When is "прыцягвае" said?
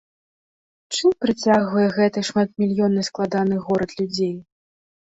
1.25-1.85